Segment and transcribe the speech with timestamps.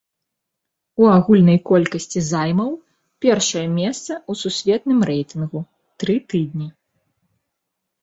[1.03, 2.71] У агульнай колькасці займаў
[3.27, 5.59] першае месца ў сусветным рэйтынгу
[5.99, 6.67] тры тыдні.